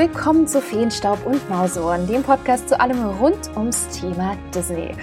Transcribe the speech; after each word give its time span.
willkommen 0.00 0.46
zu 0.46 0.62
Feenstaub 0.62 1.26
und 1.26 1.50
Mausohren, 1.50 2.06
dem 2.06 2.22
Podcast 2.22 2.70
zu 2.70 2.80
allem 2.80 3.04
rund 3.18 3.54
ums 3.54 3.86
Thema 3.88 4.34
Disney. 4.54 4.96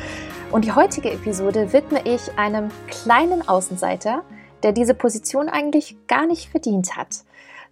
Und 0.52 0.66
die 0.66 0.72
heutige 0.72 1.12
Episode 1.12 1.72
widme 1.72 2.02
ich 2.04 2.36
einem 2.36 2.72
kleinen 2.88 3.48
Außenseiter, 3.48 4.24
der 4.64 4.72
diese 4.72 4.96
Position 4.96 5.50
eigentlich 5.50 5.96
gar 6.08 6.26
nicht 6.26 6.50
verdient 6.50 6.98
hat. 6.98 7.10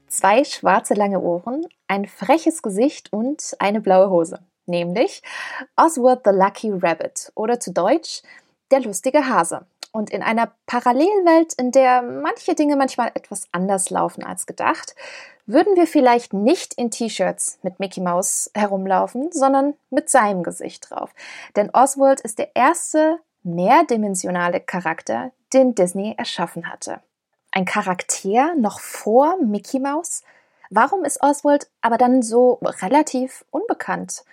Zwei 0.08 0.44
schwarze 0.44 0.94
lange 0.94 1.20
Ohren, 1.20 1.66
ein 1.88 2.06
freches 2.06 2.62
Gesicht 2.62 3.12
und 3.12 3.56
eine 3.58 3.82
blaue 3.82 4.12
Hose. 4.12 4.38
Nämlich 4.68 5.24
Oswald 5.76 6.20
the 6.26 6.32
Lucky 6.32 6.74
Rabbit 6.74 7.32
oder 7.34 7.60
zu 7.60 7.74
Deutsch 7.74 8.22
der 8.70 8.82
lustige 8.82 9.28
Hase. 9.28 9.66
Und 9.96 10.10
in 10.10 10.22
einer 10.22 10.52
Parallelwelt, 10.66 11.54
in 11.54 11.72
der 11.72 12.02
manche 12.02 12.54
Dinge 12.54 12.76
manchmal 12.76 13.12
etwas 13.14 13.48
anders 13.54 13.90
laufen 13.90 14.26
als 14.26 14.46
gedacht, 14.46 14.94
würden 15.46 15.78
wir 15.78 15.88
vielleicht 15.88 16.34
nicht 16.34 16.74
in 16.74 16.92
T-Shirts 16.92 17.60
mit 17.64 17.80
Mickey 17.80 18.02
Mouse 18.02 18.52
herumlaufen, 18.54 19.32
sondern 19.32 19.74
mit 19.92 20.10
seinem 20.10 20.44
Gesicht 20.44 20.90
drauf. 20.90 21.12
Denn 21.56 21.70
Oswald 21.72 22.20
ist 22.20 22.40
der 22.40 22.58
erste 22.58 23.20
mehrdimensionale 23.44 24.60
Charakter, 24.60 25.32
den 25.54 25.76
Disney 25.76 26.14
erschaffen 26.18 26.70
hatte. 26.70 27.00
Ein 27.54 27.64
Charakter 27.64 28.54
noch 28.56 28.82
vor 28.82 29.38
Mickey 29.42 29.80
Mouse? 29.80 30.24
Warum 30.70 31.06
ist 31.06 31.24
Oswald 31.24 31.70
aber 31.80 31.98
dann 31.98 32.22
so 32.22 32.60
relativ 32.82 33.46
unbekannt? 33.50 34.26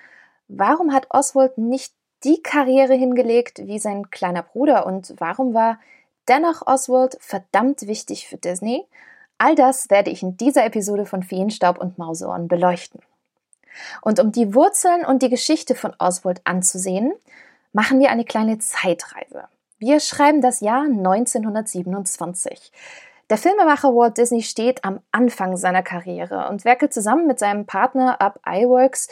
Warum 0.48 0.92
hat 0.92 1.06
Oswald 1.10 1.56
nicht 1.56 1.94
die 2.24 2.42
Karriere 2.42 2.94
hingelegt 2.94 3.66
wie 3.66 3.78
sein 3.78 4.10
kleiner 4.10 4.42
Bruder 4.42 4.86
und 4.86 5.14
warum 5.18 5.54
war 5.54 5.78
dennoch 6.28 6.66
Oswald 6.66 7.16
verdammt 7.20 7.86
wichtig 7.86 8.28
für 8.28 8.36
Disney? 8.36 8.84
All 9.38 9.54
das 9.54 9.90
werde 9.90 10.10
ich 10.10 10.22
in 10.22 10.36
dieser 10.36 10.64
Episode 10.64 11.04
von 11.04 11.22
Feenstaub 11.22 11.78
und 11.78 11.98
Mauseohren 11.98 12.48
beleuchten. 12.48 13.00
Und 14.02 14.20
um 14.20 14.30
die 14.32 14.54
Wurzeln 14.54 15.04
und 15.04 15.22
die 15.22 15.30
Geschichte 15.30 15.74
von 15.74 15.94
Oswald 15.98 16.40
anzusehen, 16.44 17.12
machen 17.72 17.98
wir 18.00 18.10
eine 18.10 18.24
kleine 18.24 18.58
Zeitreise. 18.58 19.44
Wir 19.78 19.98
schreiben 19.98 20.40
das 20.42 20.60
Jahr 20.60 20.82
1927. 20.82 22.70
Der 23.30 23.38
Filmemacher 23.38 23.94
Walt 23.94 24.18
Disney 24.18 24.42
steht 24.42 24.84
am 24.84 25.00
Anfang 25.10 25.56
seiner 25.56 25.82
Karriere 25.82 26.48
und 26.50 26.64
werkelt 26.64 26.92
zusammen 26.92 27.26
mit 27.26 27.38
seinem 27.38 27.66
Partner 27.66 28.20
Up 28.20 28.38
Iworks 28.46 29.08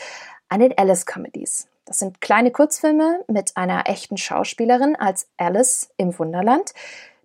an 0.49 0.61
den 0.61 0.77
Alice 0.77 1.07
Comedies. 1.07 1.70
Das 1.91 1.99
sind 1.99 2.21
kleine 2.21 2.53
Kurzfilme 2.53 3.25
mit 3.27 3.57
einer 3.57 3.89
echten 3.89 4.17
Schauspielerin 4.17 4.95
als 4.95 5.27
Alice 5.39 5.91
im 5.97 6.17
Wunderland, 6.17 6.73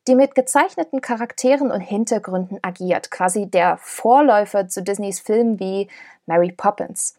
die 0.08 0.16
mit 0.16 0.34
gezeichneten 0.34 1.02
Charakteren 1.02 1.70
und 1.70 1.82
Hintergründen 1.82 2.58
agiert, 2.64 3.12
quasi 3.12 3.46
der 3.46 3.78
Vorläufer 3.78 4.68
zu 4.68 4.82
Disneys 4.82 5.20
Filmen 5.20 5.60
wie 5.60 5.88
Mary 6.26 6.52
Poppins. 6.52 7.14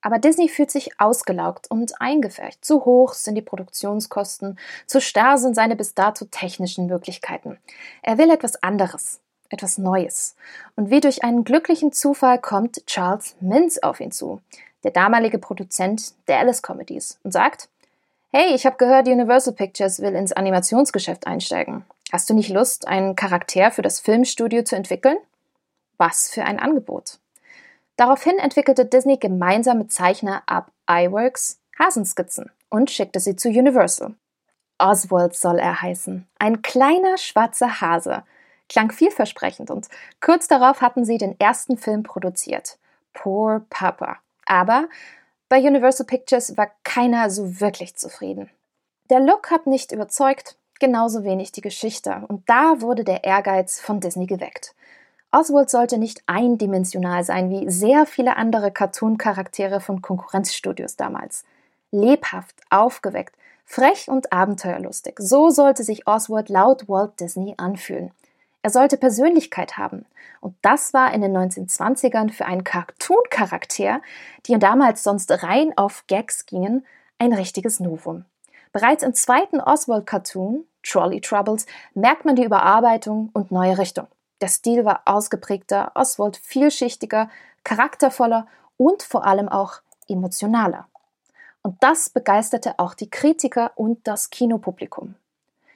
Aber 0.00 0.20
Disney 0.20 0.48
fühlt 0.48 0.70
sich 0.70 1.00
ausgelaugt 1.00 1.68
und 1.68 2.00
eingefärbt. 2.00 2.64
Zu 2.64 2.84
hoch 2.84 3.14
sind 3.14 3.34
die 3.34 3.42
Produktionskosten, 3.42 4.56
zu 4.86 5.00
starr 5.00 5.38
sind 5.38 5.56
seine 5.56 5.74
bis 5.74 5.94
dato 5.94 6.26
technischen 6.26 6.86
Möglichkeiten. 6.86 7.58
Er 8.02 8.16
will 8.16 8.30
etwas 8.30 8.62
anderes, 8.62 9.18
etwas 9.48 9.76
Neues. 9.76 10.36
Und 10.76 10.90
wie 10.90 11.00
durch 11.00 11.24
einen 11.24 11.42
glücklichen 11.42 11.90
Zufall 11.90 12.40
kommt 12.40 12.86
Charles 12.86 13.34
Mintz 13.40 13.78
auf 13.78 13.98
ihn 13.98 14.12
zu 14.12 14.40
der 14.84 14.90
damalige 14.90 15.38
Produzent 15.38 16.14
der 16.28 16.38
Alice 16.38 16.62
Comedies, 16.62 17.18
und 17.22 17.32
sagt, 17.32 17.68
Hey, 18.32 18.54
ich 18.54 18.64
habe 18.64 18.78
gehört, 18.78 19.08
Universal 19.08 19.52
Pictures 19.52 20.00
will 20.00 20.14
ins 20.14 20.32
Animationsgeschäft 20.32 21.26
einsteigen. 21.26 21.84
Hast 22.10 22.30
du 22.30 22.34
nicht 22.34 22.48
Lust, 22.48 22.88
einen 22.88 23.14
Charakter 23.14 23.70
für 23.70 23.82
das 23.82 24.00
Filmstudio 24.00 24.62
zu 24.64 24.74
entwickeln? 24.74 25.18
Was 25.98 26.30
für 26.30 26.44
ein 26.44 26.58
Angebot. 26.58 27.18
Daraufhin 27.96 28.38
entwickelte 28.38 28.86
Disney 28.86 29.18
gemeinsam 29.18 29.78
mit 29.78 29.92
Zeichner 29.92 30.42
Up 30.46 30.72
iWorks 30.90 31.60
Hasenskizzen 31.78 32.50
und 32.70 32.90
schickte 32.90 33.20
sie 33.20 33.36
zu 33.36 33.48
Universal. 33.48 34.14
Oswald 34.78 35.36
soll 35.36 35.58
er 35.58 35.82
heißen. 35.82 36.26
Ein 36.38 36.62
kleiner 36.62 37.18
schwarzer 37.18 37.80
Hase. 37.80 38.24
Klang 38.68 38.90
vielversprechend 38.90 39.70
und 39.70 39.88
kurz 40.20 40.48
darauf 40.48 40.80
hatten 40.80 41.04
sie 41.04 41.18
den 41.18 41.38
ersten 41.38 41.76
Film 41.76 42.02
produziert. 42.02 42.78
Poor 43.12 43.64
Papa. 43.68 44.18
Aber 44.46 44.88
bei 45.48 45.58
Universal 45.58 46.06
Pictures 46.06 46.56
war 46.56 46.70
keiner 46.82 47.30
so 47.30 47.60
wirklich 47.60 47.96
zufrieden. 47.96 48.50
Der 49.10 49.20
Look 49.20 49.50
hat 49.50 49.66
nicht 49.66 49.92
überzeugt, 49.92 50.56
genauso 50.80 51.24
wenig 51.24 51.52
die 51.52 51.60
Geschichte, 51.60 52.24
und 52.28 52.48
da 52.48 52.80
wurde 52.80 53.04
der 53.04 53.24
Ehrgeiz 53.24 53.78
von 53.80 54.00
Disney 54.00 54.26
geweckt. 54.26 54.74
Oswald 55.30 55.70
sollte 55.70 55.96
nicht 55.96 56.22
eindimensional 56.26 57.24
sein 57.24 57.48
wie 57.50 57.70
sehr 57.70 58.04
viele 58.04 58.36
andere 58.36 58.70
Cartoon-Charaktere 58.70 59.80
von 59.80 60.02
Konkurrenzstudios 60.02 60.96
damals. 60.96 61.44
Lebhaft, 61.90 62.60
aufgeweckt, 62.68 63.34
frech 63.64 64.08
und 64.08 64.32
abenteuerlustig. 64.32 65.14
So 65.18 65.50
sollte 65.50 65.84
sich 65.84 66.06
Oswald 66.06 66.50
laut 66.50 66.88
Walt 66.88 67.18
Disney 67.20 67.54
anfühlen. 67.56 68.12
Er 68.62 68.70
sollte 68.70 68.96
Persönlichkeit 68.96 69.76
haben. 69.76 70.06
Und 70.40 70.54
das 70.62 70.94
war 70.94 71.12
in 71.12 71.20
den 71.20 71.36
1920ern 71.36 72.30
für 72.30 72.46
einen 72.46 72.64
Cartoon-Charakter, 72.64 74.00
die 74.46 74.58
damals 74.58 75.02
sonst 75.02 75.30
rein 75.42 75.72
auf 75.76 76.04
Gags 76.06 76.46
gingen, 76.46 76.86
ein 77.18 77.32
richtiges 77.32 77.80
Novum. 77.80 78.24
Bereits 78.72 79.02
im 79.02 79.14
zweiten 79.14 79.60
Oswald-Cartoon, 79.60 80.64
Trolley 80.82 81.20
Troubles, 81.20 81.66
merkt 81.94 82.24
man 82.24 82.36
die 82.36 82.44
Überarbeitung 82.44 83.30
und 83.32 83.50
neue 83.50 83.78
Richtung. 83.78 84.06
Der 84.40 84.48
Stil 84.48 84.84
war 84.84 85.02
ausgeprägter, 85.04 85.92
Oswald 85.94 86.36
vielschichtiger, 86.36 87.28
charaktervoller 87.64 88.46
und 88.76 89.02
vor 89.02 89.26
allem 89.26 89.48
auch 89.48 89.82
emotionaler. 90.08 90.88
Und 91.62 91.76
das 91.80 92.10
begeisterte 92.10 92.78
auch 92.78 92.94
die 92.94 93.10
Kritiker 93.10 93.72
und 93.76 94.06
das 94.06 94.30
Kinopublikum. 94.30 95.14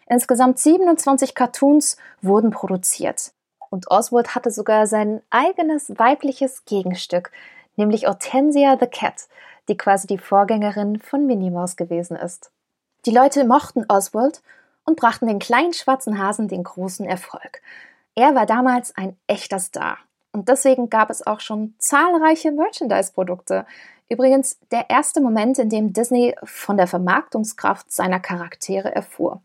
Insgesamt 0.08 0.58
27 0.58 1.34
Cartoons 1.34 1.96
wurden 2.22 2.50
produziert. 2.50 3.32
Und 3.70 3.90
Oswald 3.90 4.34
hatte 4.34 4.50
sogar 4.50 4.86
sein 4.86 5.20
eigenes 5.30 5.98
weibliches 5.98 6.64
Gegenstück, 6.64 7.32
nämlich 7.76 8.06
Hortensia 8.06 8.76
the 8.78 8.86
Cat, 8.86 9.28
die 9.68 9.76
quasi 9.76 10.06
die 10.06 10.18
Vorgängerin 10.18 11.00
von 11.00 11.26
Minnie 11.26 11.50
Maus 11.50 11.76
gewesen 11.76 12.16
ist. 12.16 12.50
Die 13.04 13.10
Leute 13.10 13.44
mochten 13.44 13.84
Oswald 13.88 14.42
und 14.84 14.96
brachten 14.96 15.26
den 15.26 15.40
kleinen 15.40 15.72
schwarzen 15.72 16.18
Hasen 16.18 16.48
den 16.48 16.62
großen 16.62 17.04
Erfolg. 17.04 17.60
Er 18.14 18.34
war 18.34 18.46
damals 18.46 18.96
ein 18.96 19.16
echter 19.26 19.58
Star. 19.58 19.98
Und 20.32 20.48
deswegen 20.48 20.88
gab 20.88 21.10
es 21.10 21.26
auch 21.26 21.40
schon 21.40 21.74
zahlreiche 21.78 22.52
Merchandise-Produkte. 22.52 23.66
Übrigens 24.08 24.58
der 24.70 24.88
erste 24.90 25.20
Moment, 25.20 25.58
in 25.58 25.68
dem 25.68 25.92
Disney 25.92 26.36
von 26.44 26.76
der 26.76 26.86
Vermarktungskraft 26.86 27.90
seiner 27.90 28.20
Charaktere 28.20 28.94
erfuhr. 28.94 29.40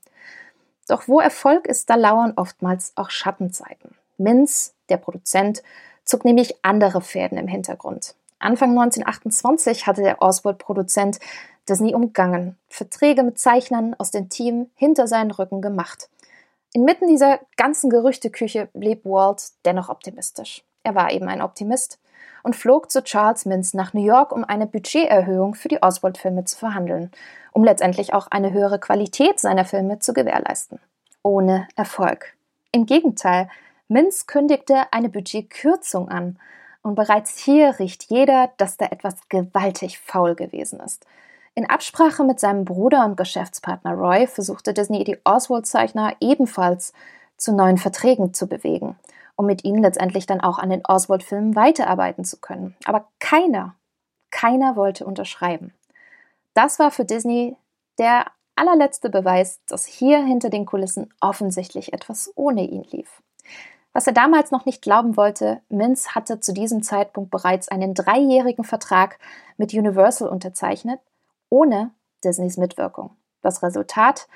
Doch 0.91 1.07
wo 1.07 1.22
Erfolg 1.22 1.68
ist, 1.68 1.90
da 1.90 1.96
lauern 1.96 2.34
oftmals 2.35 2.91
auch 2.97 3.12
Schattenzeiten. 3.12 3.96
Minz, 4.18 4.74
der 4.90 4.97
Produzent, 4.97 5.63
zog 6.03 6.25
nämlich 6.25 6.66
andere 6.66 7.00
Fäden 7.00 7.38
im 7.38 7.47
Hintergrund. 7.47 8.13
Anfang 8.40 8.72
1928 8.72 9.88
hatte 9.88 10.01
der 10.01 10.22
Oswald-Produzent 10.22 11.22
Disney 11.69 11.96
umgangen, 11.96 12.57
Verträge 12.68 13.24
mit 13.24 13.40
Zeichnern 13.40 13.96
aus 14.00 14.12
dem 14.12 14.28
Team 14.28 14.69
hinter 14.75 15.07
seinen 15.07 15.31
Rücken 15.31 15.62
gemacht. 15.62 16.09
Inmitten 16.74 17.07
dieser 17.07 17.40
ganzen 17.56 17.90
Gerüchteküche 17.90 18.68
blieb 18.74 19.06
Walt 19.06 19.51
dennoch 19.63 19.88
optimistisch. 19.88 20.62
Er 20.84 20.94
war 20.94 21.13
eben 21.13 21.30
ein 21.30 21.41
Optimist 21.41 22.00
und 22.44 22.56
flog 22.56 22.92
zu 22.92 23.04
Charles 23.04 23.46
Mintz 23.46 23.74
nach 23.74 23.94
New 23.94 24.04
York, 24.04 24.32
um 24.32 24.44
eine 24.44 24.68
Budgeterhöhung 24.68 25.56
für 25.56 25.68
die 25.68 25.82
Oswald-Filme 25.82 26.46
zu 26.46 26.58
verhandeln, 26.58 27.12
um 27.51 27.63
letztendlich 27.63 28.13
auch 28.13 28.28
eine 28.31 28.51
höhere 28.51 28.80
Qualität 28.80 29.40
seiner 29.40 29.66
Filme 29.66 30.00
zu 30.00 30.13
gewährleisten. 30.13 30.80
Ohne 31.24 31.68
Erfolg. 31.75 32.34
Im 32.72 32.86
Gegenteil, 32.86 33.50
Mintz 33.88 34.25
kündigte 34.25 34.84
eine 34.92 35.10
Budgetkürzung 35.10 36.10
an. 36.10 36.40
Und 36.81 36.95
bereits 36.95 37.38
hier 37.38 37.78
riecht 37.78 38.06
jeder, 38.06 38.50
dass 38.57 38.78
da 38.78 38.86
etwas 38.86 39.16
gewaltig 39.30 40.00
faul 40.00 40.34
gewesen 40.34 40.80
ist. 40.80 41.06
In 41.54 41.69
Absprache 41.69 42.24
mit 42.24 42.40
seinem 42.40 42.66
Bruder 42.66 43.06
und 43.06 43.18
Geschäftspartner 43.18 43.94
Roy 43.94 44.25
versuchte 44.25 44.74
Disney 44.74 45.04
die 45.04 45.19
Oswald-Zeichner 45.25 46.16
ebenfalls 46.22 46.94
zu 47.38 47.54
neuen 47.54 47.78
Verträgen 47.78 48.34
zu 48.34 48.48
bewegen 48.48 48.95
um 49.42 49.48
mit 49.48 49.64
ihnen 49.64 49.82
letztendlich 49.82 50.28
dann 50.28 50.40
auch 50.40 50.60
an 50.60 50.70
den 50.70 50.86
Oswald-Filmen 50.86 51.56
weiterarbeiten 51.56 52.24
zu 52.24 52.38
können. 52.38 52.76
Aber 52.86 53.08
keiner, 53.20 53.74
keiner 54.30 54.76
wollte 54.76 55.04
unterschreiben. 55.04 55.74
Das 56.54 56.78
war 56.78 56.92
für 56.92 57.06
Disney 57.06 57.58
der 57.98 58.26
allerletzte 58.56 59.10
Beweis, 59.10 59.60
dass 59.68 59.88
hier 59.88 60.24
hinter 60.24 60.52
den 60.52 60.68
Kulissen 60.68 61.12
offensichtlich 61.22 61.92
etwas 61.92 62.32
ohne 62.36 62.64
ihn 62.66 62.84
lief. 62.84 63.24
Was 63.94 64.06
er 64.06 64.14
damals 64.14 64.52
noch 64.52 64.66
nicht 64.66 64.84
glauben 64.84 65.18
wollte, 65.18 65.62
Mintz 65.70 66.10
hatte 66.10 66.40
zu 66.40 66.54
diesem 66.54 66.84
Zeitpunkt 66.84 67.32
bereits 67.32 67.68
einen 67.68 67.96
dreijährigen 67.96 68.64
Vertrag 68.64 69.18
mit 69.58 69.74
Universal 69.74 70.30
unterzeichnet, 70.30 71.00
ohne 71.50 71.90
Disneys 72.24 72.58
Mitwirkung. 72.58 73.18
Das 73.42 73.64
Resultat? 73.64 74.28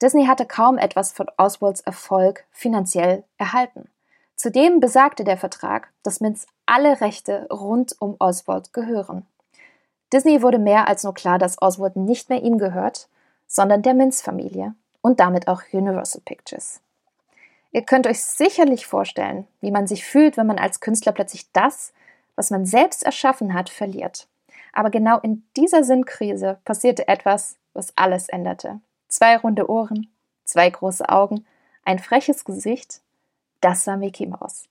Disney 0.00 0.24
hatte 0.24 0.46
kaum 0.46 0.78
etwas 0.78 1.12
von 1.12 1.26
Oswalds 1.36 1.82
Erfolg 1.82 2.46
finanziell 2.50 3.24
erhalten. 3.36 3.90
Zudem 4.36 4.80
besagte 4.80 5.24
der 5.24 5.36
Vertrag, 5.36 5.88
dass 6.02 6.20
Mintz 6.20 6.46
alle 6.66 7.00
Rechte 7.00 7.46
rund 7.50 7.96
um 7.98 8.16
Oswald 8.18 8.72
gehören. 8.72 9.26
Disney 10.12 10.42
wurde 10.42 10.58
mehr 10.58 10.88
als 10.88 11.02
nur 11.02 11.14
klar, 11.14 11.38
dass 11.38 11.60
Oswald 11.60 11.96
nicht 11.96 12.28
mehr 12.28 12.42
ihm 12.42 12.58
gehört, 12.58 13.08
sondern 13.46 13.82
der 13.82 13.94
Mintz-Familie 13.94 14.74
und 15.00 15.20
damit 15.20 15.48
auch 15.48 15.62
Universal 15.72 16.20
Pictures. 16.24 16.80
Ihr 17.72 17.82
könnt 17.82 18.06
euch 18.06 18.22
sicherlich 18.22 18.86
vorstellen, 18.86 19.46
wie 19.60 19.70
man 19.70 19.86
sich 19.86 20.04
fühlt, 20.04 20.36
wenn 20.36 20.46
man 20.46 20.58
als 20.58 20.80
Künstler 20.80 21.12
plötzlich 21.12 21.50
das, 21.52 21.92
was 22.34 22.50
man 22.50 22.66
selbst 22.66 23.04
erschaffen 23.04 23.54
hat, 23.54 23.68
verliert. 23.68 24.28
Aber 24.72 24.90
genau 24.90 25.18
in 25.20 25.44
dieser 25.56 25.84
Sinnkrise 25.84 26.58
passierte 26.64 27.08
etwas, 27.08 27.56
was 27.72 27.92
alles 27.96 28.28
änderte. 28.28 28.80
Zwei 29.08 29.36
runde 29.36 29.68
Ohren, 29.70 30.08
zwei 30.44 30.68
große 30.68 31.08
Augen, 31.08 31.46
ein 31.84 31.98
freches 31.98 32.44
Gesicht. 32.44 33.00
Das 33.60 33.86
war 33.86 33.96
Mickey 33.96 34.26
Mouse. 34.26 34.64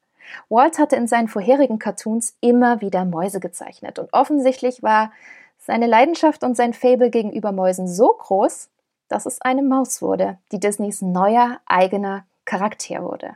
Walt 0.50 0.80
hatte 0.80 0.96
in 0.96 1.08
seinen 1.08 1.28
vorherigen 1.28 1.80
Cartoons 1.80 2.36
immer 2.42 2.82
wieder 2.82 3.06
Mäuse 3.06 3.40
gezeichnet 3.40 4.00
und 4.00 4.12
offensichtlich 4.14 4.82
war 4.82 5.12
seine 5.60 5.88
Leidenschaft 5.88 6.44
und 6.44 6.56
sein 6.56 6.74
Fable 6.74 7.10
gegenüber 7.10 7.52
Mäusen 7.52 7.88
so 7.88 8.10
groß, 8.10 8.70
dass 9.08 9.26
es 9.26 9.42
eine 9.42 9.64
Maus 9.64 10.02
wurde, 10.02 10.38
die 10.52 10.60
Disneys 10.60 11.02
neuer 11.02 11.60
eigener 11.66 12.26
Charakter 12.46 13.04
wurde. 13.04 13.36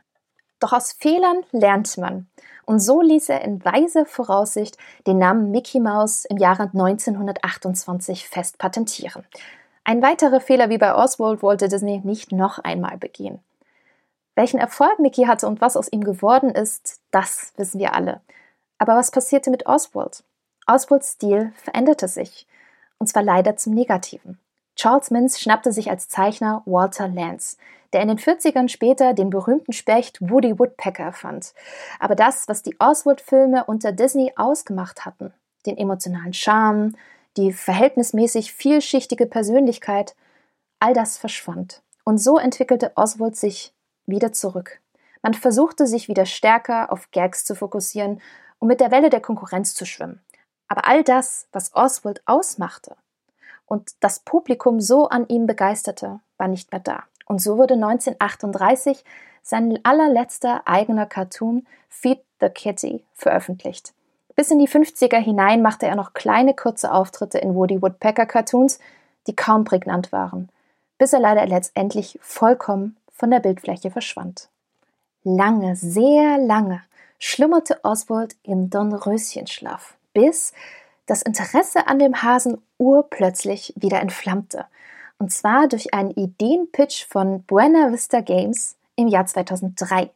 Doch 0.60 0.74
aus 0.74 0.94
Fehlern 0.94 1.44
lernt 1.52 1.98
man. 1.98 2.28
Und 2.66 2.80
so 2.80 3.02
ließ 3.02 3.30
er 3.30 3.42
in 3.42 3.64
weiser 3.66 4.06
Voraussicht 4.06 4.78
den 5.08 5.18
Namen 5.18 5.52
Mickey 5.52 5.80
Mouse 5.80 6.26
im 6.26 6.38
Jahre 6.38 6.64
1928 6.64 8.28
fest 8.28 8.58
patentieren. 8.58 9.24
Ein 9.84 10.02
weiterer 10.04 10.40
Fehler 10.40 10.70
wie 10.70 10.78
bei 10.78 10.94
Oswald 10.94 11.42
wollte 11.42 11.68
Disney 11.68 12.02
nicht 12.04 12.32
noch 12.32 12.60
einmal 12.60 12.98
begehen. 12.98 13.40
Welchen 14.40 14.62
Erfolg 14.62 15.00
Mickey 15.00 15.26
hatte 15.26 15.48
und 15.48 15.60
was 15.60 15.76
aus 15.76 15.92
ihm 15.92 16.02
geworden 16.02 16.52
ist, 16.52 17.02
das 17.12 17.52
wissen 17.58 17.78
wir 17.78 17.94
alle. 17.94 18.22
Aber 18.78 18.96
was 18.96 19.12
passierte 19.12 19.50
mit 19.50 19.66
Oswald? 19.66 20.24
Oswalds 20.66 21.12
Stil 21.12 21.52
veränderte 21.58 22.08
sich. 22.08 22.48
Und 23.00 23.08
zwar 23.08 23.22
leider 23.22 23.58
zum 23.58 23.74
Negativen. 23.74 24.40
Charles 24.78 25.12
Mintz 25.12 25.42
schnappte 25.42 25.74
sich 25.74 25.90
als 25.90 26.08
Zeichner 26.08 26.62
Walter 26.66 27.10
Lance, 27.10 27.58
der 27.92 28.02
in 28.02 28.08
den 28.08 28.18
40ern 28.18 28.70
später 28.70 29.14
den 29.14 29.30
berühmten 29.30 29.74
Specht 29.74 30.22
Woody 30.22 30.58
Woodpecker 30.58 31.04
erfand. 31.04 31.54
Aber 32.00 32.16
das, 32.16 32.48
was 32.48 32.64
die 32.64 32.78
Oswald-Filme 32.80 33.66
unter 33.66 33.92
Disney 33.92 34.32
ausgemacht 34.38 35.04
hatten, 35.04 35.34
den 35.66 35.78
emotionalen 35.78 36.32
Charme, 36.32 36.96
die 37.36 37.52
verhältnismäßig 37.52 38.54
vielschichtige 38.54 39.26
Persönlichkeit, 39.26 40.16
all 40.80 40.94
das 40.94 41.18
verschwand. 41.18 41.82
Und 42.06 42.20
so 42.20 42.38
entwickelte 42.38 42.94
Oswald 42.96 43.36
sich 43.36 43.74
wieder 44.10 44.32
zurück. 44.32 44.80
Man 45.22 45.34
versuchte 45.34 45.88
sich 45.88 46.08
wieder 46.08 46.26
stärker 46.26 46.92
auf 46.92 47.12
Gags 47.12 47.44
zu 47.46 47.56
fokussieren, 47.56 48.22
um 48.60 48.68
mit 48.68 48.80
der 48.80 48.92
Welle 48.92 49.10
der 49.10 49.22
Konkurrenz 49.22 49.74
zu 49.74 49.86
schwimmen. 49.86 50.22
Aber 50.68 50.88
all 50.88 51.04
das, 51.04 51.48
was 51.52 51.74
Oswald 51.74 52.22
ausmachte 52.26 52.96
und 53.66 53.92
das 54.00 54.20
Publikum 54.20 54.80
so 54.80 55.10
an 55.10 55.28
ihm 55.28 55.48
begeisterte, 55.48 56.20
war 56.38 56.48
nicht 56.48 56.72
mehr 56.72 56.82
da. 56.82 57.04
Und 57.26 57.42
so 57.42 57.58
wurde 57.58 57.76
1938 57.76 59.04
sein 59.42 59.80
allerletzter 59.84 60.62
eigener 60.66 61.06
Cartoon 61.06 61.66
Feed 61.88 62.24
the 62.40 62.50
Kitty 62.50 63.04
veröffentlicht. 63.14 63.94
Bis 64.36 64.52
in 64.52 64.60
die 64.60 64.68
50er 64.68 65.18
hinein 65.18 65.62
machte 65.62 65.86
er 65.86 65.96
noch 65.96 66.14
kleine 66.14 66.54
kurze 66.54 66.94
Auftritte 66.94 67.40
in 67.40 67.56
Woody 67.56 67.82
Woodpecker 67.82 68.26
Cartoons, 68.26 68.80
die 69.28 69.36
kaum 69.36 69.66
prägnant 69.66 70.12
waren, 70.12 70.50
bis 70.98 71.14
er 71.14 71.20
leider 71.20 71.46
letztendlich 71.46 72.18
vollkommen 72.22 72.96
von 73.20 73.30
der 73.30 73.40
Bildfläche 73.40 73.92
verschwand. 73.92 74.50
Lange, 75.24 75.76
sehr 75.76 76.38
lange 76.38 76.82
schlummerte 77.20 77.84
Oswald 77.84 78.38
im 78.44 78.70
Dornröschenschlaf, 78.70 79.96
bis 80.14 80.54
das 81.06 81.22
Interesse 81.22 81.88
an 81.88 82.00
dem 82.00 82.24
Hasen 82.24 82.62
urplötzlich 82.78 83.74
wieder 83.76 84.00
entflammte– 84.00 84.66
und 85.20 85.32
zwar 85.34 85.68
durch 85.68 85.94
einen 85.94 86.12
Ideenpitch 86.12 87.06
von 87.06 87.44
Buena 87.44 87.92
Vista 87.92 88.22
Games 88.22 88.78
im 88.96 89.10
Jahr 89.10 89.26
2003. 89.26 90.10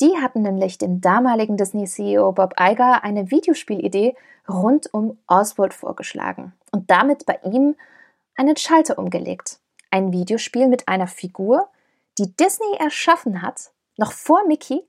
Die 0.00 0.16
hatten 0.16 0.42
nämlich 0.42 0.78
dem 0.78 1.00
damaligen 1.00 1.56
Disney-CEO 1.56 2.32
Bob 2.32 2.54
Iger 2.58 3.04
eine 3.04 3.30
Videospielidee 3.30 4.14
rund 4.48 4.94
um 4.94 5.18
Oswald 5.26 5.74
vorgeschlagen 5.74 6.52
und 6.70 6.90
damit 6.90 7.26
bei 7.26 7.38
ihm 7.44 7.74
einen 8.36 8.56
Schalter 8.56 8.98
umgelegt. 8.98 9.58
Ein 9.90 10.12
Videospiel 10.12 10.68
mit 10.68 10.88
einer 10.88 11.08
Figur, 11.08 11.68
die 12.20 12.36
Disney 12.36 12.76
erschaffen 12.78 13.40
hat, 13.40 13.70
noch 13.96 14.12
vor 14.12 14.46
Mickey, 14.46 14.86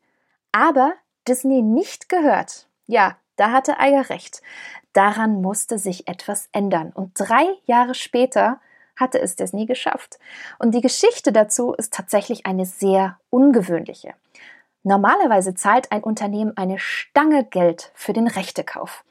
aber 0.51 0.93
Disney 1.27 1.61
nicht 1.61 2.09
gehört. 2.09 2.67
Ja, 2.87 3.15
da 3.37 3.51
hatte 3.51 3.77
Iger 3.79 4.09
recht. 4.09 4.41
Daran 4.91 5.41
musste 5.41 5.79
sich 5.79 6.09
etwas 6.09 6.49
ändern. 6.51 6.91
Und 6.93 7.13
drei 7.15 7.45
Jahre 7.65 7.95
später 7.95 8.59
hatte 8.97 9.21
es 9.21 9.37
Disney 9.37 9.65
geschafft. 9.65 10.19
Und 10.59 10.75
die 10.75 10.81
Geschichte 10.81 11.31
dazu 11.31 11.73
ist 11.73 11.93
tatsächlich 11.93 12.45
eine 12.45 12.65
sehr 12.65 13.17
ungewöhnliche. 13.29 14.13
Normalerweise 14.83 15.55
zahlt 15.55 15.91
ein 15.93 16.03
Unternehmen 16.03 16.57
eine 16.57 16.79
Stange 16.79 17.45
Geld 17.45 17.91
für 17.95 18.11
den 18.11 18.27
Rechtekauf. 18.27 19.05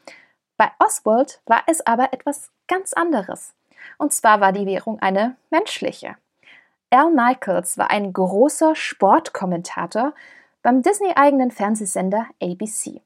Bei 0.58 0.70
Oswald 0.78 1.40
war 1.46 1.62
es 1.68 1.86
aber 1.86 2.12
etwas 2.12 2.50
ganz 2.68 2.92
anderes. 2.92 3.54
Und 3.96 4.12
zwar 4.12 4.42
war 4.42 4.52
die 4.52 4.66
Währung 4.66 5.00
eine 5.00 5.36
menschliche. 5.48 6.16
Al 6.92 7.12
Michaels 7.12 7.78
war 7.78 7.92
ein 7.92 8.12
großer 8.12 8.74
Sportkommentator 8.74 10.12
beim 10.60 10.82
Disney-eigenen 10.82 11.52
Fernsehsender 11.52 12.26
ABC. 12.42 13.00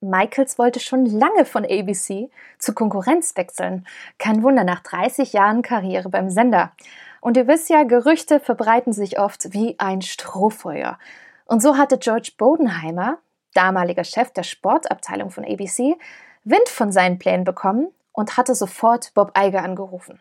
Michaels 0.00 0.58
wollte 0.58 0.80
schon 0.80 1.06
lange 1.06 1.44
von 1.44 1.64
ABC 1.64 2.30
zur 2.58 2.74
Konkurrenz 2.74 3.36
wechseln. 3.36 3.86
Kein 4.18 4.42
Wunder 4.42 4.64
nach 4.64 4.80
30 4.80 5.32
Jahren 5.32 5.62
Karriere 5.62 6.08
beim 6.08 6.30
Sender. 6.30 6.72
Und 7.20 7.36
ihr 7.36 7.46
wisst 7.46 7.70
ja, 7.70 7.84
Gerüchte 7.84 8.40
verbreiten 8.40 8.92
sich 8.92 9.20
oft 9.20 9.52
wie 9.52 9.76
ein 9.78 10.02
Strohfeuer. 10.02 10.98
Und 11.44 11.62
so 11.62 11.76
hatte 11.76 11.98
George 11.98 12.32
Bodenheimer, 12.36 13.18
damaliger 13.54 14.02
Chef 14.04 14.32
der 14.32 14.42
Sportabteilung 14.42 15.30
von 15.30 15.44
ABC, 15.44 15.96
Wind 16.42 16.68
von 16.68 16.90
seinen 16.90 17.20
Plänen 17.20 17.44
bekommen 17.44 17.88
und 18.10 18.36
hatte 18.36 18.56
sofort 18.56 19.14
Bob 19.14 19.38
Iger 19.38 19.62
angerufen. 19.62 20.20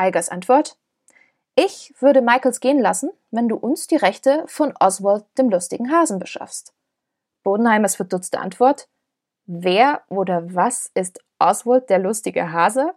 Igers 0.00 0.28
Antwort: 0.28 0.76
Ich 1.56 1.94
würde 2.00 2.20
Michaels 2.20 2.58
gehen 2.58 2.80
lassen, 2.80 3.10
wenn 3.30 3.48
du 3.48 3.56
uns 3.56 3.86
die 3.86 3.96
Rechte 3.96 4.42
von 4.46 4.74
Oswald 4.80 5.24
dem 5.38 5.50
lustigen 5.50 5.92
Hasen 5.92 6.18
beschaffst. 6.18 6.74
Bodenheimers 7.44 7.94
verdutzte 7.94 8.40
Antwort: 8.40 8.88
Wer 9.46 10.02
oder 10.08 10.54
was 10.54 10.90
ist 10.94 11.20
Oswald 11.38 11.90
der 11.90 12.00
lustige 12.00 12.50
Hase? 12.50 12.94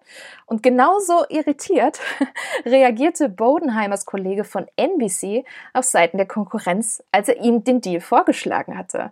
Und 0.48 0.64
genauso 0.64 1.26
irritiert 1.30 2.00
reagierte 2.66 3.30
Bodenheimers 3.30 4.06
Kollege 4.06 4.44
von 4.44 4.66
NBC 4.76 5.46
auf 5.74 5.86
Seiten 5.86 6.18
der 6.18 6.28
Konkurrenz, 6.28 7.04
als 7.12 7.30
er 7.30 7.38
ihm 7.38 7.64
den 7.64 7.82
Deal 7.82 8.02
vorgeschlagen 8.02 8.76
hatte. 8.76 9.12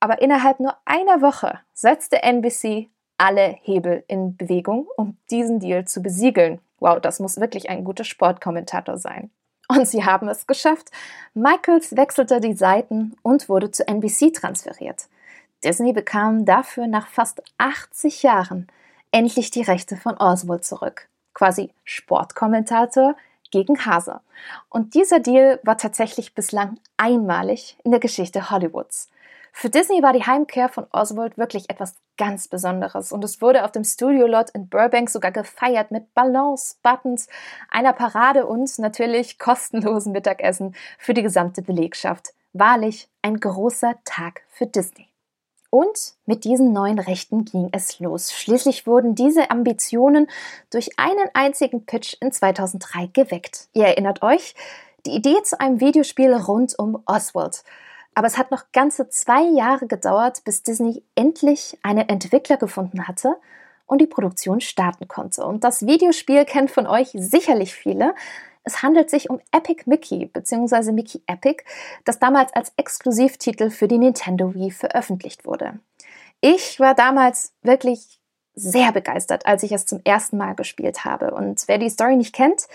Aber 0.00 0.20
innerhalb 0.20 0.60
nur 0.60 0.76
einer 0.84 1.22
Woche 1.22 1.60
setzte 1.72 2.22
NBC 2.22 2.90
alle 3.16 3.56
Hebel 3.62 4.04
in 4.08 4.36
Bewegung, 4.36 4.86
um 4.98 5.16
diesen 5.30 5.60
Deal 5.60 5.86
zu 5.86 6.02
besiegeln. 6.02 6.60
Wow, 6.78 7.00
das 7.00 7.20
muss 7.20 7.40
wirklich 7.40 7.68
ein 7.70 7.84
guter 7.84 8.04
Sportkommentator 8.04 8.98
sein. 8.98 9.30
Und 9.68 9.88
sie 9.88 10.04
haben 10.04 10.28
es 10.28 10.46
geschafft. 10.46 10.90
Michaels 11.34 11.96
wechselte 11.96 12.40
die 12.40 12.54
Seiten 12.54 13.16
und 13.22 13.48
wurde 13.48 13.70
zu 13.70 13.86
NBC 13.86 14.32
transferiert. 14.32 15.08
Disney 15.64 15.92
bekam 15.92 16.44
dafür 16.44 16.86
nach 16.86 17.08
fast 17.08 17.42
80 17.58 18.22
Jahren 18.22 18.68
endlich 19.10 19.50
die 19.50 19.62
Rechte 19.62 19.96
von 19.96 20.16
Oswald 20.16 20.64
zurück. 20.64 21.08
Quasi 21.34 21.70
Sportkommentator 21.84 23.16
gegen 23.50 23.84
Hase. 23.84 24.20
Und 24.68 24.94
dieser 24.94 25.20
Deal 25.20 25.60
war 25.62 25.78
tatsächlich 25.78 26.34
bislang 26.34 26.78
einmalig 26.96 27.76
in 27.84 27.90
der 27.90 28.00
Geschichte 28.00 28.50
Hollywoods. 28.50 29.08
Für 29.58 29.70
Disney 29.70 30.02
war 30.02 30.12
die 30.12 30.26
Heimkehr 30.26 30.68
von 30.68 30.86
Oswald 30.92 31.38
wirklich 31.38 31.70
etwas 31.70 31.94
ganz 32.18 32.46
Besonderes 32.46 33.10
und 33.10 33.24
es 33.24 33.40
wurde 33.40 33.64
auf 33.64 33.72
dem 33.72 33.84
Studio-Lot 33.84 34.50
in 34.50 34.68
Burbank 34.68 35.08
sogar 35.08 35.32
gefeiert 35.32 35.90
mit 35.90 36.12
Ballons, 36.12 36.78
Buttons, 36.82 37.26
einer 37.70 37.94
Parade 37.94 38.44
und 38.44 38.78
natürlich 38.78 39.38
kostenlosen 39.38 40.12
Mittagessen 40.12 40.74
für 40.98 41.14
die 41.14 41.22
gesamte 41.22 41.62
Belegschaft. 41.62 42.34
Wahrlich 42.52 43.08
ein 43.22 43.40
großer 43.40 43.94
Tag 44.04 44.42
für 44.50 44.66
Disney. 44.66 45.08
Und 45.70 46.16
mit 46.26 46.44
diesen 46.44 46.74
neuen 46.74 46.98
Rechten 46.98 47.46
ging 47.46 47.70
es 47.72 47.98
los. 47.98 48.34
Schließlich 48.34 48.86
wurden 48.86 49.14
diese 49.14 49.50
Ambitionen 49.50 50.26
durch 50.68 50.98
einen 50.98 51.30
einzigen 51.32 51.86
Pitch 51.86 52.14
in 52.20 52.30
2003 52.30 53.06
geweckt. 53.06 53.68
Ihr 53.72 53.86
erinnert 53.86 54.20
euch? 54.20 54.54
Die 55.06 55.12
Idee 55.12 55.42
zu 55.44 55.58
einem 55.58 55.80
Videospiel 55.80 56.34
rund 56.34 56.78
um 56.78 57.02
Oswald. 57.06 57.64
Aber 58.16 58.26
es 58.26 58.38
hat 58.38 58.50
noch 58.50 58.72
ganze 58.72 59.10
zwei 59.10 59.42
Jahre 59.42 59.86
gedauert, 59.86 60.42
bis 60.44 60.62
Disney 60.62 61.02
endlich 61.16 61.78
einen 61.82 62.08
Entwickler 62.08 62.56
gefunden 62.56 63.06
hatte 63.06 63.36
und 63.84 64.00
die 64.00 64.06
Produktion 64.06 64.62
starten 64.62 65.06
konnte. 65.06 65.44
Und 65.44 65.64
das 65.64 65.84
Videospiel 65.84 66.46
kennt 66.46 66.70
von 66.70 66.86
euch 66.86 67.10
sicherlich 67.12 67.74
viele. 67.74 68.14
Es 68.64 68.82
handelt 68.82 69.10
sich 69.10 69.28
um 69.28 69.38
Epic 69.52 69.82
Mickey 69.84 70.24
bzw. 70.24 70.92
Mickey 70.92 71.20
Epic, 71.26 71.62
das 72.06 72.18
damals 72.18 72.54
als 72.54 72.72
Exklusivtitel 72.78 73.68
für 73.68 73.86
die 73.86 73.98
Nintendo 73.98 74.54
Wii 74.54 74.70
veröffentlicht 74.70 75.44
wurde. 75.44 75.78
Ich 76.40 76.80
war 76.80 76.94
damals 76.94 77.52
wirklich 77.60 78.18
sehr 78.54 78.92
begeistert, 78.92 79.44
als 79.44 79.62
ich 79.62 79.72
es 79.72 79.84
zum 79.84 80.00
ersten 80.04 80.38
Mal 80.38 80.54
gespielt 80.54 81.04
habe. 81.04 81.32
Und 81.32 81.64
wer 81.66 81.76
die 81.76 81.90
Story 81.90 82.16
nicht 82.16 82.34
kennt, 82.34 82.66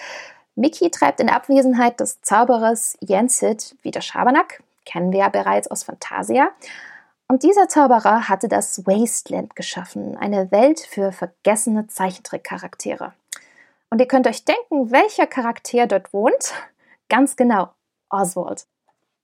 Mickey 0.53 0.91
treibt 0.91 1.19
in 1.19 1.29
Abwesenheit 1.29 1.99
des 1.99 2.21
Zauberers 2.21 2.95
Jensit 3.01 3.75
wieder 3.81 4.01
Schabernack, 4.01 4.61
kennen 4.85 5.11
wir 5.11 5.19
ja 5.19 5.29
bereits 5.29 5.69
aus 5.69 5.83
Fantasia. 5.83 6.49
Und 7.27 7.43
dieser 7.43 7.69
Zauberer 7.69 8.27
hatte 8.27 8.49
das 8.49 8.85
Wasteland 8.85 9.55
geschaffen, 9.55 10.17
eine 10.17 10.51
Welt 10.51 10.81
für 10.81 11.11
vergessene 11.11 11.87
Zeichentrickcharaktere. 11.87 13.13
Und 13.89 13.99
ihr 13.99 14.07
könnt 14.07 14.27
euch 14.27 14.43
denken, 14.43 14.91
welcher 14.91 15.27
Charakter 15.27 15.87
dort 15.87 16.11
wohnt? 16.13 16.53
Ganz 17.09 17.35
genau, 17.35 17.69
Oswald. 18.09 18.65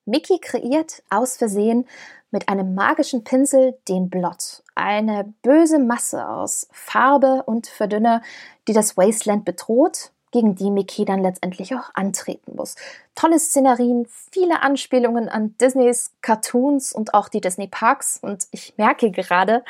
Mickey 0.05 0.39
kreiert 0.39 1.03
aus 1.09 1.35
Versehen 1.35 1.85
mit 2.31 2.47
einem 2.47 2.75
magischen 2.75 3.23
Pinsel 3.23 3.77
den 3.87 4.09
Blot, 4.09 4.63
eine 4.75 5.33
böse 5.41 5.79
Masse 5.79 6.27
aus 6.27 6.67
Farbe 6.71 7.43
und 7.45 7.67
Verdünner, 7.67 8.21
die 8.67 8.73
das 8.73 8.95
Wasteland 8.97 9.43
bedroht 9.43 10.11
gegen 10.31 10.55
die 10.55 10.71
Mickey 10.71 11.05
dann 11.05 11.21
letztendlich 11.21 11.73
auch 11.73 11.89
antreten 11.93 12.55
muss. 12.55 12.75
Tolle 13.15 13.39
Szenerien, 13.39 14.07
viele 14.31 14.61
Anspielungen 14.61 15.29
an 15.29 15.55
Disneys 15.59 16.11
Cartoons 16.21 16.93
und 16.93 17.13
auch 17.13 17.29
die 17.29 17.41
Disney 17.41 17.67
Parks. 17.67 18.19
Und 18.21 18.47
ich 18.51 18.73
merke 18.77 19.11
gerade, 19.11 19.63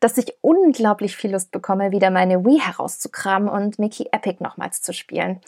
dass 0.00 0.18
ich 0.18 0.34
unglaublich 0.40 1.16
viel 1.16 1.32
Lust 1.32 1.50
bekomme, 1.50 1.92
wieder 1.92 2.10
meine 2.10 2.44
Wii 2.44 2.60
herauszukramen 2.60 3.48
und 3.48 3.78
Mickey 3.78 4.08
Epic 4.12 4.42
nochmals 4.42 4.82
zu 4.82 4.92
spielen. 4.92 5.40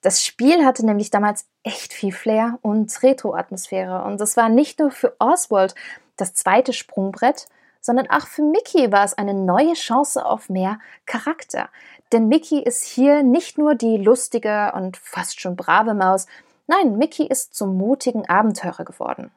Das 0.00 0.24
Spiel 0.24 0.64
hatte 0.64 0.86
nämlich 0.86 1.10
damals 1.10 1.46
echt 1.64 1.92
viel 1.92 2.12
Flair 2.12 2.58
und 2.62 3.02
Retro-Atmosphäre. 3.02 4.04
Und 4.04 4.20
es 4.20 4.36
war 4.36 4.48
nicht 4.48 4.78
nur 4.78 4.90
für 4.90 5.14
Oswald 5.18 5.74
das 6.16 6.34
zweite 6.34 6.72
Sprungbrett, 6.72 7.46
sondern 7.80 8.08
auch 8.10 8.26
für 8.26 8.42
Mickey 8.42 8.92
war 8.92 9.04
es 9.04 9.14
eine 9.14 9.34
neue 9.34 9.74
Chance 9.74 10.24
auf 10.24 10.48
mehr 10.48 10.78
Charakter. 11.06 11.68
Denn 12.12 12.28
Mickey 12.28 12.60
ist 12.60 12.84
hier 12.84 13.22
nicht 13.22 13.58
nur 13.58 13.74
die 13.74 13.96
lustige 13.96 14.72
und 14.74 14.96
fast 14.96 15.40
schon 15.40 15.56
brave 15.56 15.94
Maus, 15.94 16.26
nein, 16.66 16.96
Mickey 16.96 17.26
ist 17.26 17.54
zum 17.54 17.76
mutigen 17.76 18.28
Abenteurer 18.28 18.84
geworden. 18.84 19.30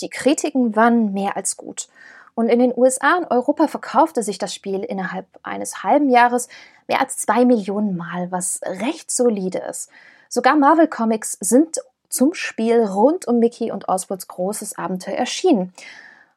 Die 0.00 0.08
Kritiken 0.08 0.76
waren 0.76 1.12
mehr 1.12 1.36
als 1.36 1.56
gut. 1.56 1.88
Und 2.34 2.48
in 2.48 2.58
den 2.58 2.72
USA 2.74 3.16
und 3.16 3.30
Europa 3.30 3.66
verkaufte 3.66 4.22
sich 4.22 4.38
das 4.38 4.54
Spiel 4.54 4.82
innerhalb 4.82 5.26
eines 5.42 5.82
halben 5.82 6.08
Jahres 6.08 6.48
mehr 6.88 7.00
als 7.00 7.18
zwei 7.18 7.44
Millionen 7.44 7.96
Mal, 7.96 8.30
was 8.30 8.60
recht 8.64 9.10
solide 9.10 9.58
ist. 9.58 9.90
Sogar 10.28 10.56
Marvel 10.56 10.86
Comics 10.86 11.32
sind 11.40 11.80
zum 12.08 12.34
Spiel 12.34 12.82
rund 12.84 13.26
um 13.26 13.38
Mickey 13.38 13.70
und 13.70 13.88
Oswalds 13.88 14.28
großes 14.28 14.78
Abenteuer 14.78 15.14
erschienen. 15.14 15.72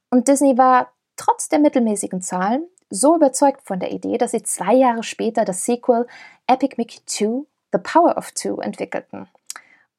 Und 0.09 0.27
Disney 0.27 0.57
war 0.57 0.91
trotz 1.15 1.49
der 1.49 1.59
mittelmäßigen 1.59 2.21
Zahlen 2.21 2.67
so 2.89 3.15
überzeugt 3.15 3.61
von 3.63 3.79
der 3.79 3.91
Idee, 3.91 4.17
dass 4.17 4.31
sie 4.31 4.43
zwei 4.43 4.73
Jahre 4.73 5.03
später 5.03 5.45
das 5.45 5.65
Sequel 5.65 6.07
Epic 6.47 6.75
Mickey 6.77 6.99
2 7.05 7.45
The 7.71 7.79
Power 7.79 8.17
of 8.17 8.31
Two 8.31 8.61
entwickelten. 8.61 9.27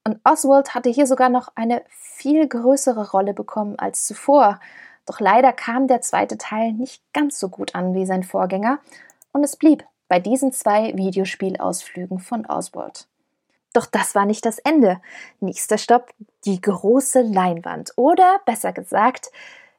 Und 0.04 0.20
Oswald 0.22 0.74
hatte 0.74 0.90
hier 0.90 1.06
sogar 1.06 1.28
noch 1.28 1.48
eine 1.54 1.82
viel 1.88 2.46
größere 2.46 3.10
Rolle 3.10 3.34
bekommen 3.34 3.78
als 3.78 4.06
zuvor. 4.06 4.60
Doch 5.06 5.18
leider 5.18 5.52
kam 5.52 5.88
der 5.88 6.02
zweite 6.02 6.38
Teil 6.38 6.72
nicht 6.72 7.02
ganz 7.12 7.40
so 7.40 7.48
gut 7.48 7.74
an 7.74 7.94
wie 7.94 8.06
sein 8.06 8.22
Vorgänger 8.22 8.78
und 9.32 9.42
es 9.42 9.56
blieb 9.56 9.84
bei 10.08 10.20
diesen 10.20 10.52
zwei 10.52 10.94
Videospielausflügen 10.96 12.20
von 12.20 12.46
Oswald. 12.46 13.08
Doch 13.72 13.86
das 13.86 14.14
war 14.14 14.24
nicht 14.24 14.46
das 14.46 14.58
Ende. 14.60 15.00
Nächster 15.40 15.78
Stopp, 15.78 16.12
die 16.44 16.60
große 16.60 17.22
Leinwand 17.22 17.92
oder 17.96 18.40
besser 18.46 18.72
gesagt, 18.72 19.32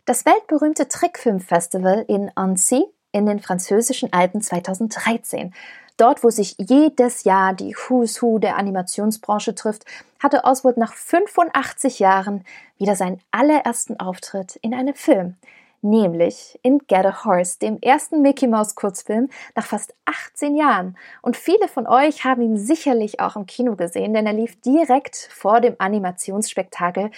das 0.05 0.25
weltberühmte 0.25 0.87
Trickfilmfestival 0.87 2.05
in 2.07 2.31
Annecy 2.35 2.85
in 3.11 3.25
den 3.25 3.39
französischen 3.39 4.13
Alpen 4.13 4.41
2013. 4.41 5.53
Dort, 5.97 6.23
wo 6.23 6.29
sich 6.29 6.55
jedes 6.59 7.23
Jahr 7.23 7.53
die 7.53 7.75
Who's 7.75 8.21
Who 8.21 8.37
der 8.37 8.57
Animationsbranche 8.57 9.55
trifft, 9.55 9.85
hatte 10.19 10.43
Oswald 10.43 10.77
nach 10.77 10.93
85 10.93 11.99
Jahren 11.99 12.43
wieder 12.77 12.95
seinen 12.95 13.21
allerersten 13.31 13.99
Auftritt 13.99 14.57
in 14.57 14.73
einem 14.73 14.93
Film, 14.93 15.37
nämlich 15.85 16.59
in 16.63 16.79
Get 16.79 17.05
a 17.05 17.23
Horse, 17.23 17.59
dem 17.59 17.79
ersten 17.81 18.21
Mickey 18.21 18.47
Mouse 18.47 18.75
Kurzfilm 18.75 19.29
nach 19.55 19.65
fast 19.65 19.93
18 20.05 20.57
Jahren. 20.57 20.97
Und 21.21 21.37
viele 21.37 21.67
von 21.67 21.87
euch 21.87 22.25
haben 22.25 22.41
ihn 22.41 22.57
sicherlich 22.57 23.21
auch 23.21 23.37
im 23.37 23.45
Kino 23.45 23.75
gesehen, 23.75 24.13
denn 24.13 24.25
er 24.25 24.33
lief 24.33 24.59
direkt 24.61 25.15
vor 25.31 25.61
dem 25.61 25.75
Animationsspektakel 25.77 27.11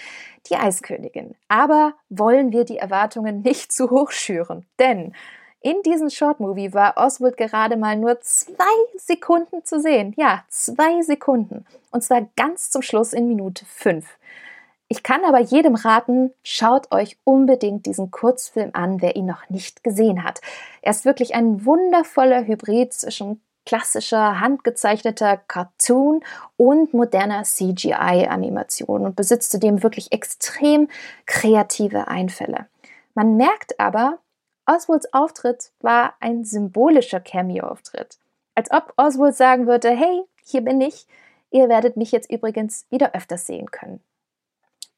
Die 0.48 0.56
Eiskönigin. 0.56 1.34
Aber 1.48 1.94
wollen 2.08 2.52
wir 2.52 2.64
die 2.64 2.78
Erwartungen 2.78 3.42
nicht 3.42 3.72
zu 3.72 3.90
hoch 3.90 4.12
schüren, 4.12 4.64
denn 4.78 5.14
in 5.60 5.82
diesem 5.82 6.08
Shortmovie 6.08 6.72
war 6.72 6.96
Oswald 6.96 7.36
gerade 7.36 7.76
mal 7.76 7.96
nur 7.96 8.20
zwei 8.20 8.64
Sekunden 8.96 9.64
zu 9.64 9.80
sehen. 9.80 10.14
Ja, 10.16 10.44
zwei 10.48 11.02
Sekunden. 11.02 11.66
Und 11.90 12.04
zwar 12.04 12.28
ganz 12.36 12.70
zum 12.70 12.82
Schluss 12.82 13.12
in 13.12 13.26
Minute 13.26 13.64
fünf. 13.66 14.06
Ich 14.90 15.02
kann 15.02 15.24
aber 15.24 15.40
jedem 15.40 15.74
raten, 15.74 16.32
schaut 16.42 16.90
euch 16.92 17.18
unbedingt 17.24 17.84
diesen 17.84 18.10
Kurzfilm 18.10 18.70
an, 18.72 19.02
wer 19.02 19.16
ihn 19.16 19.26
noch 19.26 19.50
nicht 19.50 19.84
gesehen 19.84 20.24
hat. 20.24 20.40
Er 20.80 20.92
ist 20.92 21.04
wirklich 21.04 21.34
ein 21.34 21.66
wundervoller 21.66 22.46
Hybrid 22.46 22.94
zwischen 22.94 23.42
klassischer, 23.66 24.40
handgezeichneter 24.40 25.36
Cartoon 25.36 26.24
und 26.56 26.94
moderner 26.94 27.42
CGI-Animation 27.42 29.04
und 29.04 29.14
besitzt 29.14 29.52
zudem 29.52 29.82
wirklich 29.82 30.10
extrem 30.10 30.88
kreative 31.26 32.08
Einfälle. 32.08 32.66
Man 33.12 33.36
merkt 33.36 33.78
aber, 33.78 34.20
Oswalds 34.64 35.12
Auftritt 35.12 35.72
war 35.80 36.14
ein 36.20 36.44
symbolischer 36.44 37.20
Cameo-Auftritt. 37.20 38.16
Als 38.54 38.70
ob 38.70 38.94
Oswald 38.96 39.36
sagen 39.36 39.66
würde, 39.66 39.90
hey, 39.90 40.22
hier 40.44 40.62
bin 40.62 40.80
ich, 40.80 41.06
ihr 41.50 41.68
werdet 41.68 41.98
mich 41.98 42.10
jetzt 42.10 42.30
übrigens 42.30 42.86
wieder 42.88 43.14
öfters 43.14 43.46
sehen 43.46 43.70
können. 43.70 44.00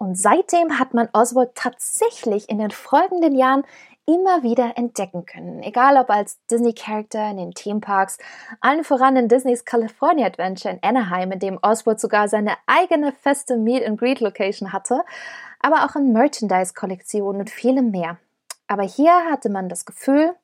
Und 0.02 0.16
seitdem 0.16 0.78
hat 0.78 0.94
man 0.94 1.10
Oswald 1.12 1.54
tatsächlich 1.54 2.48
in 2.48 2.58
den 2.58 2.70
folgenden 2.70 3.34
Jahren 3.34 3.64
immer 4.06 4.42
wieder 4.42 4.78
entdecken 4.78 5.26
können. 5.26 5.62
Egal 5.62 5.98
ob 5.98 6.08
als 6.08 6.38
Disney-Charakter 6.50 7.30
in 7.30 7.36
den 7.36 7.50
Themeparks, 7.50 8.16
allen 8.62 8.82
voran 8.82 9.16
in 9.16 9.28
Disneys 9.28 9.66
California 9.66 10.26
Adventure 10.26 10.72
in 10.72 10.82
Anaheim, 10.82 11.32
in 11.32 11.38
dem 11.38 11.58
Oswald 11.60 12.00
sogar 12.00 12.28
seine 12.28 12.54
eigene 12.66 13.12
feste 13.12 13.58
Meet-and-Greet-Location 13.58 14.72
hatte, 14.72 15.04
aber 15.60 15.84
auch 15.84 15.94
in 15.96 16.14
Merchandise-Kollektionen 16.14 17.42
und 17.42 17.50
vielem 17.50 17.90
mehr. 17.90 18.16
Aber 18.68 18.84
hier 18.84 19.12
hatte 19.30 19.50
man 19.50 19.68
das 19.68 19.84
Gefühl, 19.84 20.34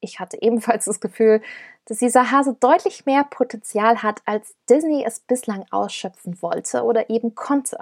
ich 0.00 0.18
hatte 0.18 0.42
ebenfalls 0.42 0.86
das 0.86 0.98
Gefühl, 0.98 1.42
dass 1.84 1.98
dieser 1.98 2.32
Hase 2.32 2.56
deutlich 2.58 3.06
mehr 3.06 3.22
Potenzial 3.22 4.02
hat, 4.02 4.20
als 4.24 4.56
Disney 4.68 5.04
es 5.06 5.20
bislang 5.20 5.64
ausschöpfen 5.70 6.42
wollte 6.42 6.82
oder 6.82 7.08
eben 7.08 7.36
konnte. 7.36 7.78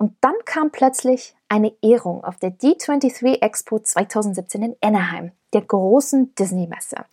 Und 0.00 0.16
dann 0.22 0.34
kam 0.46 0.70
plötzlich 0.70 1.36
eine 1.50 1.74
Ehrung 1.82 2.24
auf 2.24 2.38
der 2.38 2.52
D23 2.52 3.42
Expo 3.42 3.80
2017 3.80 4.62
in 4.62 4.76
Anaheim, 4.80 5.32
der 5.52 5.60
großen 5.60 6.34
Disney-Messe. 6.36 7.04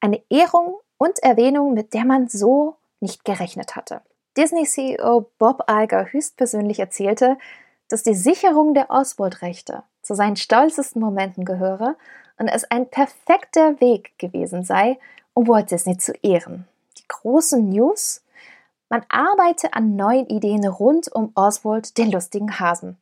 Eine 0.00 0.22
Ehrung 0.30 0.76
und 0.96 1.22
Erwähnung, 1.22 1.74
mit 1.74 1.92
der 1.92 2.06
man 2.06 2.28
so 2.28 2.76
nicht 3.00 3.26
gerechnet 3.26 3.76
hatte. 3.76 4.00
Disney-CEO 4.38 5.30
Bob 5.36 5.64
Iger 5.68 6.10
höchstpersönlich 6.10 6.80
erzählte, 6.80 7.36
dass 7.88 8.04
die 8.04 8.14
Sicherung 8.14 8.72
der 8.72 8.88
Oswald-Rechte 8.88 9.82
zu 10.00 10.14
seinen 10.14 10.36
stolzesten 10.36 11.00
Momenten 11.02 11.44
gehöre 11.44 11.94
und 12.38 12.48
es 12.48 12.64
ein 12.64 12.88
perfekter 12.88 13.78
Weg 13.82 14.18
gewesen 14.18 14.64
sei, 14.64 14.98
um 15.34 15.46
Walt 15.46 15.70
Disney 15.70 15.98
zu 15.98 16.14
ehren. 16.22 16.66
Die 16.96 17.06
großen 17.06 17.68
News? 17.68 18.23
Man 18.88 19.04
arbeite 19.08 19.72
an 19.74 19.96
neuen 19.96 20.26
Ideen 20.26 20.66
rund 20.66 21.10
um 21.12 21.32
Oswald, 21.34 21.96
den 21.98 22.10
lustigen 22.10 22.60
Hasen. 22.60 22.98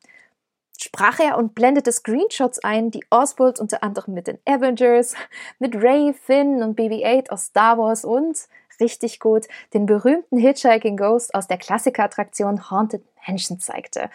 Sprach 0.78 1.20
er 1.20 1.38
und 1.38 1.54
blendete 1.54 1.92
Screenshots 1.92 2.58
ein, 2.60 2.90
die 2.90 3.04
Oswald 3.10 3.60
unter 3.60 3.82
anderem 3.82 4.14
mit 4.14 4.26
den 4.26 4.38
Avengers, 4.46 5.14
mit 5.58 5.76
Ray, 5.76 6.12
Finn 6.12 6.62
und 6.62 6.78
BB-8 6.78 7.30
aus 7.30 7.46
Star 7.46 7.78
Wars 7.78 8.04
und, 8.04 8.36
richtig 8.80 9.20
gut, 9.20 9.46
den 9.74 9.86
berühmten 9.86 10.38
Hitchhiking 10.38 10.96
Ghost 10.96 11.34
aus 11.34 11.46
der 11.46 11.58
Klassikerattraktion 11.58 12.70
Haunted 12.70 13.04
Mansion 13.26 13.60
zeigte. 13.60 14.10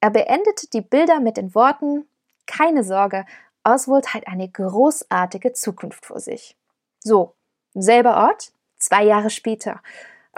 Er 0.00 0.10
beendete 0.10 0.68
die 0.70 0.80
Bilder 0.80 1.20
mit 1.20 1.36
den 1.36 1.54
Worten 1.54 2.06
keine 2.46 2.82
Sorge, 2.82 3.26
Oswald 3.62 4.14
hat 4.14 4.26
eine 4.26 4.48
großartige 4.48 5.52
Zukunft 5.52 6.06
vor 6.06 6.18
sich. 6.18 6.56
So, 7.00 7.34
selber 7.74 8.16
Ort, 8.16 8.52
zwei 8.78 9.04
Jahre 9.04 9.30
später. 9.30 9.80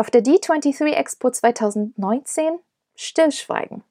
Auf 0.01 0.11
der 0.11 0.25
D23 0.25 0.95
Expo 0.95 1.29
2019 1.29 2.59
Stillschweigen. 2.97 3.85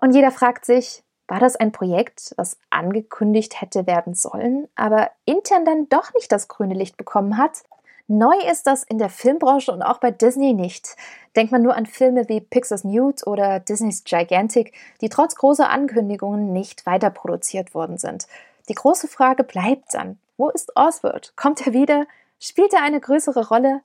Und 0.00 0.12
jeder 0.12 0.32
fragt 0.32 0.64
sich, 0.64 1.04
war 1.28 1.38
das 1.38 1.54
ein 1.54 1.70
Projekt, 1.70 2.34
was 2.36 2.58
angekündigt 2.70 3.60
hätte 3.60 3.86
werden 3.86 4.14
sollen, 4.14 4.66
aber 4.74 5.12
intern 5.24 5.64
dann 5.64 5.88
doch 5.88 6.12
nicht 6.14 6.32
das 6.32 6.48
grüne 6.48 6.74
Licht 6.74 6.96
bekommen 6.96 7.38
hat? 7.38 7.62
Neu 8.08 8.34
ist 8.50 8.66
das 8.66 8.82
in 8.82 8.98
der 8.98 9.08
Filmbranche 9.08 9.70
und 9.70 9.82
auch 9.82 9.98
bei 9.98 10.10
Disney 10.10 10.52
nicht. 10.52 10.96
Denkt 11.36 11.52
man 11.52 11.62
nur 11.62 11.76
an 11.76 11.86
Filme 11.86 12.28
wie 12.28 12.40
Pixar's 12.40 12.82
Newt 12.82 13.24
oder 13.24 13.60
Disney's 13.60 14.02
Gigantic, 14.02 14.72
die 15.00 15.08
trotz 15.08 15.36
großer 15.36 15.70
Ankündigungen 15.70 16.52
nicht 16.52 16.86
weiter 16.86 17.10
produziert 17.10 17.72
worden 17.72 17.98
sind. 17.98 18.26
Die 18.68 18.74
große 18.74 19.06
Frage 19.06 19.44
bleibt 19.44 19.94
dann, 19.94 20.18
wo 20.38 20.48
ist 20.48 20.72
Oswald? 20.74 21.34
Kommt 21.36 21.64
er 21.64 21.72
wieder? 21.72 22.08
Spielt 22.40 22.74
er 22.74 22.82
eine 22.82 22.98
größere 22.98 23.46
Rolle? 23.46 23.82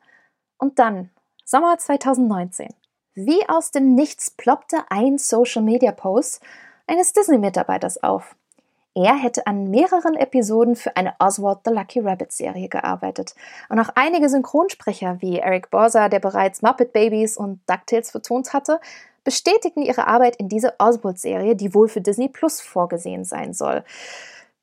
Und 0.58 0.80
dann, 0.80 1.12
Sommer 1.52 1.78
2019. 1.78 2.70
Wie 3.14 3.50
aus 3.50 3.72
dem 3.72 3.94
Nichts 3.94 4.32
ploppte 4.32 4.86
ein 4.90 5.18
Social-Media-Post 5.18 6.40
eines 6.88 7.12
Disney-Mitarbeiters 7.12 8.02
auf. 8.04 8.38
Er 8.96 9.18
hätte 9.18 9.46
an 9.48 9.70
mehreren 9.70 10.16
Episoden 10.16 10.78
für 10.78 10.96
eine 10.96 11.14
Oswald 11.20 11.60
the 11.66 11.72
Lucky 11.74 12.00
Rabbit 12.00 12.32
Serie 12.32 12.70
gearbeitet. 12.70 13.36
Und 13.68 13.82
auch 13.82 13.90
einige 13.96 14.30
Synchronsprecher 14.30 15.18
wie 15.20 15.40
Eric 15.40 15.70
Borsa, 15.72 16.08
der 16.08 16.22
bereits 16.22 16.62
Muppet 16.62 16.94
Babies 16.94 17.36
und 17.36 17.60
DuckTales 17.68 18.12
vertont 18.12 18.54
hatte, 18.54 18.80
bestätigten 19.26 19.82
ihre 19.82 20.08
Arbeit 20.08 20.38
in 20.38 20.48
diese 20.48 20.76
Oswald-Serie, 20.80 21.58
die 21.58 21.74
wohl 21.74 21.90
für 21.90 22.00
Disney 22.00 22.30
Plus 22.30 22.62
vorgesehen 22.62 23.26
sein 23.26 23.54
soll. 23.54 23.84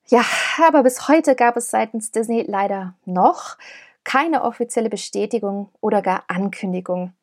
Ja, 0.07 0.25
aber 0.57 0.81
bis 0.81 1.07
heute 1.07 1.35
gab 1.35 1.55
es 1.55 1.69
seitens 1.69 2.09
Disney 2.09 2.45
leider 2.47 2.95
noch 3.05 3.57
keine 4.09 4.41
offizielle 4.41 4.89
Bestätigung 4.89 5.69
oder 5.81 6.01
gar 6.01 6.23
Ankündigung. 6.29 7.13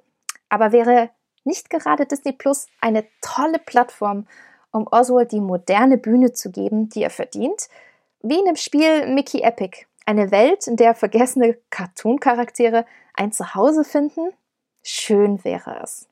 Aber 0.49 0.71
wäre 0.71 1.11
nicht 1.43 1.69
gerade 1.69 2.07
Disney 2.07 2.31
Plus 2.31 2.69
eine 2.81 3.05
tolle 3.21 3.59
Plattform, 3.59 4.29
um 4.71 4.87
Oswald 4.87 5.33
die 5.33 5.41
moderne 5.41 5.99
Bühne 5.99 6.33
zu 6.33 6.53
geben, 6.53 6.89
die 6.89 7.03
er 7.03 7.11
verdient? 7.11 7.69
Wie 8.23 8.39
in 8.39 8.45
dem 8.45 8.55
Spiel 8.55 9.09
Mickey 9.13 9.41
Epic. 9.41 9.85
Eine 10.05 10.31
Welt, 10.31 10.69
in 10.69 10.77
der 10.77 10.95
vergessene 10.95 11.59
Cartoon-Charaktere 11.71 12.87
ein 13.15 13.33
Zuhause 13.33 13.83
finden? 13.83 14.31
Schön 14.85 15.43
wäre 15.43 15.81
es. 15.83 16.09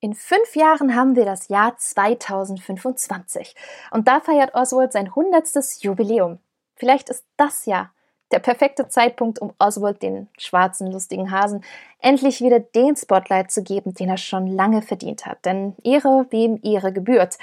In 0.00 0.14
fünf 0.14 0.56
Jahren 0.56 0.96
haben 0.96 1.14
wir 1.14 1.26
das 1.26 1.46
Jahr 1.46 1.76
2025 1.76 3.54
und 3.92 4.08
da 4.08 4.18
feiert 4.18 4.56
Oswald 4.56 4.90
sein 4.90 5.06
100. 5.06 5.46
Jubiläum. 5.78 6.40
Vielleicht 6.74 7.08
ist 7.08 7.24
das 7.36 7.66
Jahr 7.66 7.92
der 8.32 8.38
perfekte 8.38 8.88
Zeitpunkt, 8.88 9.40
um 9.40 9.52
Oswald, 9.58 10.02
den 10.02 10.28
schwarzen, 10.38 10.90
lustigen 10.90 11.30
Hasen, 11.30 11.62
endlich 12.00 12.40
wieder 12.40 12.60
den 12.60 12.96
Spotlight 12.96 13.50
zu 13.50 13.62
geben, 13.62 13.94
den 13.94 14.08
er 14.08 14.16
schon 14.16 14.46
lange 14.46 14.82
verdient 14.82 15.26
hat. 15.26 15.44
Denn 15.44 15.74
Ehre, 15.84 16.26
wem 16.30 16.58
Ehre 16.62 16.92
gebührt. 16.92 17.38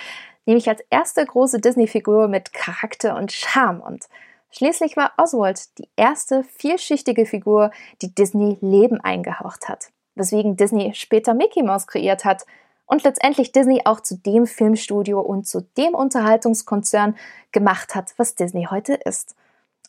Nämlich 0.45 0.67
als 0.67 0.81
erste 0.89 1.25
große 1.25 1.59
Disney-Figur 1.59 2.27
mit 2.27 2.53
Charakter 2.53 3.15
und 3.15 3.31
Charme. 3.31 3.81
Und 3.81 4.09
schließlich 4.51 4.97
war 4.97 5.13
Oswald 5.17 5.77
die 5.77 5.87
erste 5.95 6.43
vielschichtige 6.43 7.25
Figur, 7.25 7.71
die 8.01 8.13
Disney 8.13 8.57
Leben 8.61 8.99
eingehaucht 8.99 9.69
hat 9.69 9.91
weswegen 10.19 10.55
Disney 10.55 10.93
später 10.93 11.33
Mickey 11.33 11.63
Mouse 11.63 11.87
kreiert 11.87 12.25
hat 12.25 12.45
und 12.85 13.03
letztendlich 13.03 13.51
Disney 13.51 13.81
auch 13.85 14.01
zu 14.01 14.17
dem 14.17 14.45
Filmstudio 14.45 15.19
und 15.19 15.47
zu 15.47 15.61
dem 15.77 15.95
Unterhaltungskonzern 15.95 17.15
gemacht 17.51 17.95
hat, 17.95 18.13
was 18.17 18.35
Disney 18.35 18.67
heute 18.69 18.93
ist. 18.93 19.35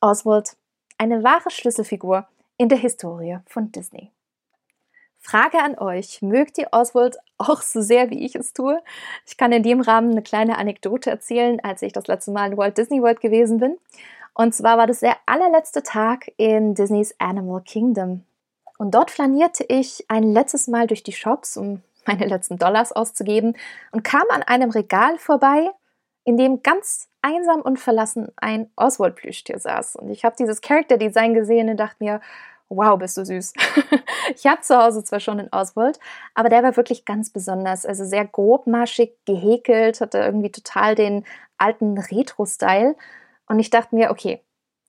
Oswald, 0.00 0.56
eine 1.00 1.24
wahre 1.24 1.50
Schlüsselfigur 1.50 2.28
in 2.58 2.68
der 2.68 2.76
Historie 2.76 3.38
von 3.46 3.72
Disney. 3.72 4.12
Frage 5.18 5.58
an 5.58 5.78
euch, 5.78 6.20
mögt 6.20 6.58
ihr 6.58 6.68
Oswald 6.72 7.16
auch 7.38 7.62
so 7.62 7.80
sehr, 7.80 8.10
wie 8.10 8.24
ich 8.24 8.34
es 8.34 8.52
tue? 8.52 8.82
Ich 9.26 9.38
kann 9.38 9.50
in 9.50 9.62
dem 9.62 9.80
Rahmen 9.80 10.10
eine 10.10 10.22
kleine 10.22 10.58
Anekdote 10.58 11.08
erzählen, 11.08 11.58
als 11.60 11.80
ich 11.80 11.94
das 11.94 12.06
letzte 12.06 12.32
Mal 12.32 12.52
in 12.52 12.58
Walt 12.58 12.76
Disney 12.76 13.00
World 13.00 13.20
gewesen 13.20 13.58
bin. 13.58 13.78
Und 14.34 14.54
zwar 14.54 14.76
war 14.76 14.86
das 14.86 15.00
der 15.00 15.16
allerletzte 15.24 15.82
Tag 15.82 16.30
in 16.36 16.74
Disneys 16.74 17.14
Animal 17.18 17.62
Kingdom. 17.62 18.24
Und 18.76 18.94
dort 18.94 19.10
flanierte 19.10 19.64
ich 19.64 20.04
ein 20.08 20.22
letztes 20.22 20.68
Mal 20.68 20.86
durch 20.86 21.02
die 21.02 21.12
Shops, 21.12 21.56
um 21.56 21.82
meine 22.06 22.26
letzten 22.26 22.58
Dollars 22.58 22.92
auszugeben, 22.92 23.56
und 23.92 24.04
kam 24.04 24.24
an 24.30 24.42
einem 24.42 24.70
Regal 24.70 25.18
vorbei, 25.18 25.70
in 26.24 26.36
dem 26.36 26.62
ganz 26.62 27.09
einsam 27.22 27.60
und 27.62 27.78
verlassen 27.78 28.28
ein 28.36 28.70
Oswald-Plüschtier 28.76 29.58
saß. 29.58 29.96
Und 29.96 30.10
ich 30.10 30.24
habe 30.24 30.36
dieses 30.38 30.60
Character-Design 30.60 31.34
gesehen 31.34 31.68
und 31.68 31.76
dachte 31.76 31.96
mir, 31.98 32.20
wow, 32.68 32.98
bist 32.98 33.16
du 33.16 33.24
süß. 33.24 33.52
ich 34.34 34.46
habe 34.46 34.60
zu 34.62 34.76
Hause 34.76 35.04
zwar 35.04 35.20
schon 35.20 35.40
einen 35.40 35.52
Oswald, 35.52 35.98
aber 36.34 36.48
der 36.48 36.62
war 36.62 36.76
wirklich 36.76 37.04
ganz 37.04 37.30
besonders. 37.30 37.84
Also 37.84 38.04
sehr 38.04 38.24
grobmaschig 38.24 39.12
gehäkelt, 39.26 40.00
hatte 40.00 40.18
irgendwie 40.18 40.52
total 40.52 40.94
den 40.94 41.24
alten 41.58 41.98
Retro-Style. 41.98 42.96
Und 43.48 43.58
ich 43.58 43.70
dachte 43.70 43.94
mir, 43.94 44.10
okay, 44.10 44.42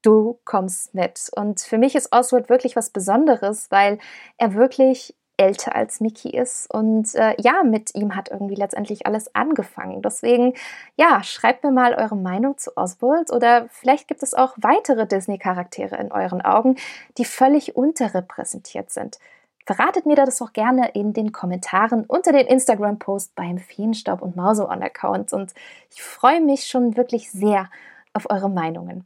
du 0.04 0.40
kommst 0.46 0.94
mit. 0.94 1.30
Und 1.36 1.62
für 1.62 1.78
mich 1.78 1.96
ist 1.96 2.12
Oswald 2.12 2.50
wirklich 2.50 2.76
was 2.76 2.92
Besonderes, 2.92 3.70
weil 3.72 4.00
er 4.38 4.54
wirklich 4.54 5.16
älter 5.42 5.76
als 5.76 6.00
Mickey 6.00 6.30
ist 6.30 6.72
und 6.74 7.16
äh, 7.16 7.36
ja, 7.42 7.64
mit 7.64 7.96
ihm 7.96 8.16
hat 8.16 8.30
irgendwie 8.30 8.56
letztendlich 8.56 9.06
alles 9.06 9.34
angefangen. 9.34 10.02
Deswegen, 10.02 10.54
ja, 10.96 11.24
schreibt 11.24 11.64
mir 11.64 11.72
mal 11.72 11.96
eure 11.96 12.16
Meinung 12.16 12.58
zu 12.58 12.78
Oswald 12.78 13.32
oder 13.32 13.68
vielleicht 13.70 14.08
gibt 14.08 14.24
es 14.24 14.34
auch 14.34 14.54
weitere 14.58 15.08
Disney-Charaktere 15.08 15.98
in 15.98 16.12
euren 16.12 16.42
Augen, 16.42 16.76
die 17.18 17.26
völlig 17.26 17.76
unterrepräsentiert 17.76 18.92
sind. 18.92 19.20
Verratet 19.66 20.06
mir 20.06 20.16
das 20.16 20.42
auch 20.42 20.54
gerne 20.54 20.90
in 20.94 21.14
den 21.14 21.32
Kommentaren 21.32 22.06
unter 22.06 22.32
den 22.32 22.48
Instagram-Post 22.48 23.36
beim 23.36 23.58
Feenstaub 23.58 24.22
und 24.22 24.36
Mauseon-Account 24.36 25.34
und 25.34 25.54
ich 25.92 26.02
freue 26.04 26.42
mich 26.42 26.68
schon 26.68 26.96
wirklich 26.98 27.32
sehr 27.32 27.70
auf 28.14 28.30
eure 28.30 28.50
Meinungen 28.50 29.06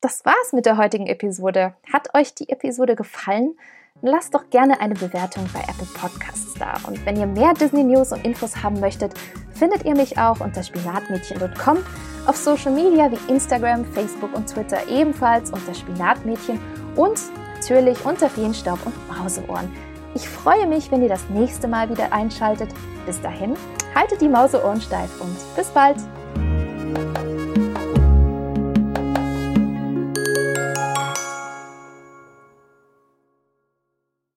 das 0.00 0.24
war's 0.24 0.52
mit 0.52 0.66
der 0.66 0.76
heutigen 0.76 1.06
Episode. 1.06 1.74
Hat 1.92 2.14
euch 2.14 2.34
die 2.34 2.48
Episode 2.48 2.94
gefallen? 2.94 3.58
Lasst 4.00 4.32
doch 4.32 4.48
gerne 4.50 4.80
eine 4.80 4.94
Bewertung 4.94 5.48
bei 5.52 5.60
Apple 5.60 5.88
Podcasts 5.94 6.54
da. 6.54 6.74
Und 6.86 7.04
wenn 7.04 7.16
ihr 7.16 7.26
mehr 7.26 7.52
Disney 7.52 7.82
News 7.82 8.12
und 8.12 8.24
Infos 8.24 8.62
haben 8.62 8.78
möchtet, 8.78 9.12
findet 9.52 9.84
ihr 9.84 9.96
mich 9.96 10.16
auch 10.18 10.38
unter 10.40 10.62
spinatmädchen.com, 10.62 11.78
auf 12.26 12.36
Social 12.36 12.72
Media 12.72 13.10
wie 13.10 13.32
Instagram, 13.32 13.84
Facebook 13.84 14.32
und 14.34 14.46
Twitter 14.48 14.86
ebenfalls 14.88 15.50
unter 15.50 15.74
Spinatmädchen 15.74 16.60
und 16.94 17.18
natürlich 17.56 18.04
unter 18.04 18.30
Feenstaub 18.30 18.78
und 18.86 18.94
Mauseohren. 19.08 19.68
Ich 20.14 20.28
freue 20.28 20.66
mich, 20.68 20.92
wenn 20.92 21.02
ihr 21.02 21.08
das 21.08 21.28
nächste 21.28 21.66
Mal 21.66 21.90
wieder 21.90 22.12
einschaltet. 22.12 22.68
Bis 23.04 23.20
dahin, 23.20 23.56
haltet 23.96 24.20
die 24.20 24.28
Mauseohren 24.28 24.80
steif 24.80 25.20
und 25.20 25.36
bis 25.56 25.68
bald! 25.70 25.96